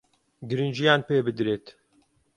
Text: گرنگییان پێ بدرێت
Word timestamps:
گرنگییان 0.49 1.01
پێ 1.07 1.17
بدرێت 1.27 1.65